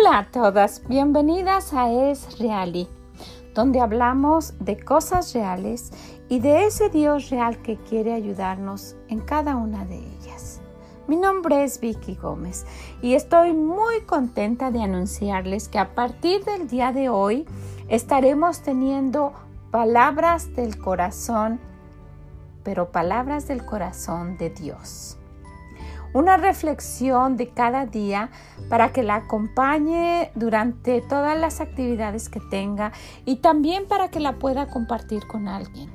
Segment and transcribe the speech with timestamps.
[0.00, 2.88] Hola a todas, bienvenidas a Es Reali,
[3.54, 5.92] donde hablamos de cosas reales
[6.30, 10.62] y de ese Dios real que quiere ayudarnos en cada una de ellas.
[11.06, 12.64] Mi nombre es Vicky Gómez
[13.02, 17.46] y estoy muy contenta de anunciarles que a partir del día de hoy
[17.88, 19.34] estaremos teniendo
[19.70, 21.60] palabras del corazón,
[22.62, 25.19] pero palabras del corazón de Dios
[26.12, 28.30] una reflexión de cada día
[28.68, 32.92] para que la acompañe durante todas las actividades que tenga
[33.24, 35.90] y también para que la pueda compartir con alguien.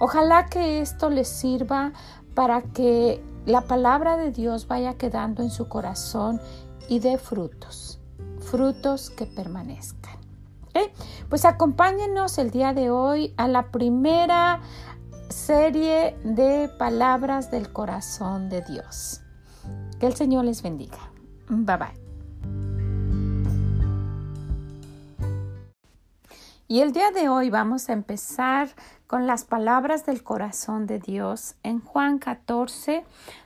[0.00, 1.92] Ojalá que esto les sirva
[2.34, 6.40] para que la palabra de Dios vaya quedando en su corazón
[6.88, 8.00] y dé frutos,
[8.40, 10.22] frutos que permanezcan.
[11.28, 14.60] Pues acompáñenos el día de hoy a la primera
[15.28, 19.21] serie de palabras del corazón de Dios.
[20.02, 20.98] Que el Señor les bendiga.
[21.48, 21.86] Bye bye.
[26.66, 28.70] Y el día de hoy vamos a empezar
[29.06, 33.04] con las palabras del corazón de Dios en Juan 14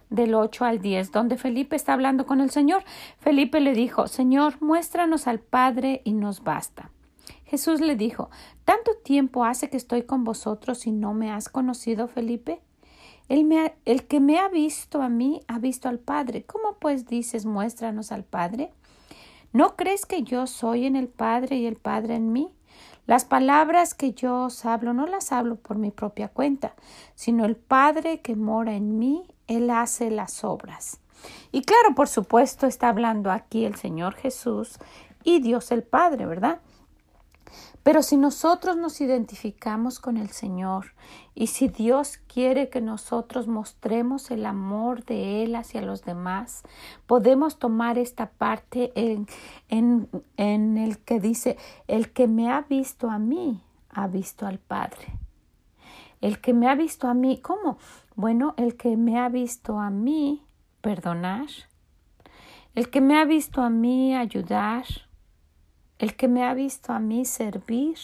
[0.08, 2.84] del 8 al 10, donde Felipe está hablando con el Señor.
[3.18, 6.90] Felipe le dijo, Señor, muéstranos al Padre y nos basta.
[7.44, 8.30] Jesús le dijo,
[8.64, 12.62] ¿tanto tiempo hace que estoy con vosotros y no me has conocido, Felipe?
[13.28, 16.44] El, que me ha visto a mí ha visto al Padre.
[16.44, 18.72] ¿Cómo pues dices, muéstranos al Padre?
[19.52, 22.52] ¿No crees que yo soy en el Padre y el Padre en mí?
[23.06, 26.74] Las palabras que yo os hablo no las hablo por mi propia cuenta,
[27.14, 31.00] sino el Padre que mora en mí, Él hace las obras.
[31.52, 34.78] Y claro, por supuesto, está hablando aquí el Señor Jesús
[35.24, 36.60] y Dios el Padre, ¿verdad?
[37.82, 40.94] Pero si nosotros nos identificamos con el Señor
[41.34, 46.62] y si Dios quiere que nosotros mostremos el amor de Él hacia los demás,
[47.06, 49.28] podemos tomar esta parte en,
[49.68, 51.56] en, en el que dice,
[51.86, 55.18] el que me ha visto a mí, ha visto al Padre.
[56.20, 57.78] El que me ha visto a mí, ¿cómo?
[58.14, 60.42] Bueno, el que me ha visto a mí
[60.80, 61.46] perdonar,
[62.74, 64.84] el que me ha visto a mí ayudar,
[65.98, 67.96] el que me ha visto a mí servir,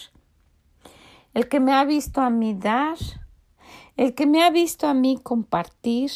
[1.35, 2.99] el que me ha visto a mí dar,
[3.97, 6.11] el que me ha visto a mí compartir,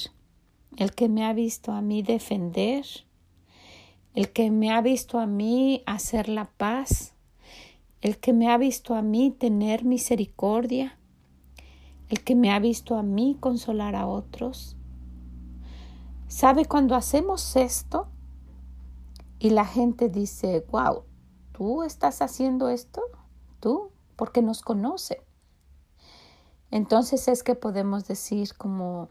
[0.76, 2.84] el que me ha visto a mí defender,
[4.14, 7.14] el que me ha visto a mí hacer la paz,
[8.00, 10.98] el que me ha visto a mí tener misericordia,
[12.08, 14.76] el que me ha visto a mí consolar a otros.
[16.28, 18.08] ¿Sabe cuando hacemos esto?
[19.38, 21.04] Y la gente dice, wow,
[21.56, 23.00] ¿Tú estás haciendo esto?
[23.60, 23.90] ¿Tú?
[24.16, 25.22] Porque nos conoce.
[26.70, 29.08] Entonces es que podemos decir como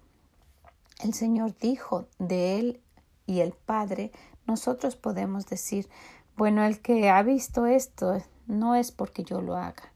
[1.02, 2.82] el Señor dijo de Él
[3.26, 4.12] y el Padre,
[4.46, 5.90] nosotros podemos decir,
[6.38, 9.92] bueno, el que ha visto esto no es porque yo lo haga,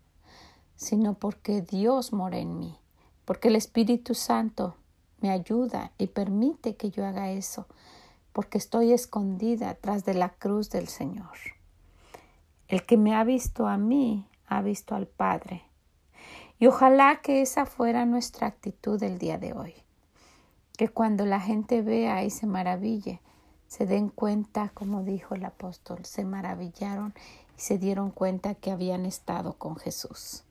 [0.76, 2.80] sino porque Dios mora en mí,
[3.26, 4.76] porque el Espíritu Santo
[5.22, 7.68] me ayuda y permite que yo haga eso,
[8.34, 11.59] porque estoy escondida tras de la cruz del Señor.
[12.70, 15.64] El que me ha visto a mí, ha visto al Padre.
[16.60, 19.74] Y ojalá que esa fuera nuestra actitud el día de hoy.
[20.78, 23.22] Que cuando la gente vea y se maraville,
[23.68, 27.16] se den cuenta, como dijo el apóstol, se maravillaron
[27.58, 30.44] y se dieron cuenta que habían estado con Jesús.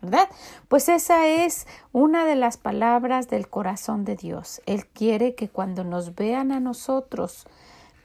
[0.00, 0.30] ¿Verdad?
[0.68, 4.62] Pues esa es una de las palabras del corazón de Dios.
[4.64, 7.46] Él quiere que cuando nos vean a nosotros,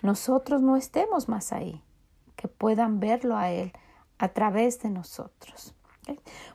[0.02, 1.82] nosotros no estemos más ahí,
[2.40, 3.74] que puedan verlo a Él
[4.18, 5.76] a través de nosotros.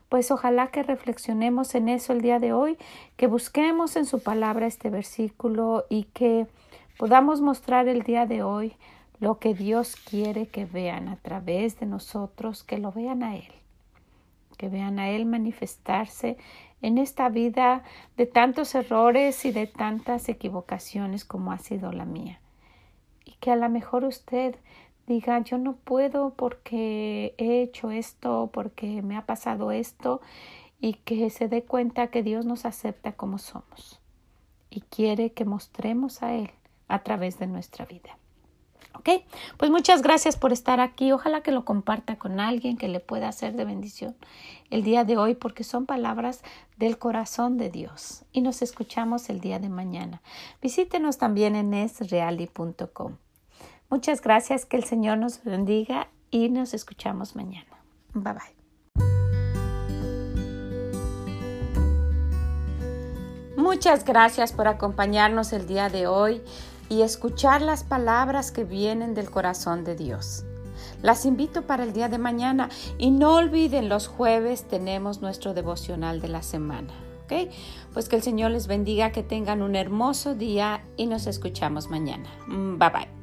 [0.08, 2.78] Pues ojalá que reflexionemos en eso el día de hoy,
[3.18, 6.46] que busquemos en su palabra este versículo y que
[6.98, 8.76] podamos mostrar el día de hoy
[9.20, 13.52] lo que Dios quiere que vean a través de nosotros, que lo vean a Él,
[14.56, 16.38] que vean a Él manifestarse
[16.80, 17.82] en esta vida
[18.16, 22.40] de tantos errores y de tantas equivocaciones como ha sido la mía.
[23.26, 24.56] Y que a lo mejor usted
[25.06, 30.20] diga yo no puedo porque he hecho esto, porque me ha pasado esto
[30.80, 34.00] y que se dé cuenta que Dios nos acepta como somos
[34.70, 36.50] y quiere que mostremos a Él
[36.88, 38.18] a través de nuestra vida.
[38.96, 39.24] ¿Ok?
[39.56, 41.10] Pues muchas gracias por estar aquí.
[41.10, 44.14] Ojalá que lo comparta con alguien que le pueda hacer de bendición
[44.70, 46.42] el día de hoy porque son palabras
[46.76, 48.24] del corazón de Dios.
[48.32, 50.22] Y nos escuchamos el día de mañana.
[50.62, 53.16] Visítenos también en esreali.com.
[53.90, 57.66] Muchas gracias, que el Señor nos bendiga y nos escuchamos mañana.
[58.12, 58.64] Bye bye.
[63.56, 66.42] Muchas gracias por acompañarnos el día de hoy
[66.88, 70.44] y escuchar las palabras que vienen del corazón de Dios.
[71.02, 76.20] Las invito para el día de mañana y no olviden los jueves tenemos nuestro devocional
[76.20, 76.92] de la semana.
[77.24, 77.50] ¿ok?
[77.92, 82.28] Pues que el Señor les bendiga, que tengan un hermoso día y nos escuchamos mañana.
[82.46, 83.13] Mm, bye bye.